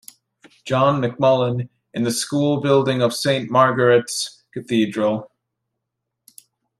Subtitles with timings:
[0.65, 5.29] John McMullen, in the school building of Saint Margaret's Cathedral.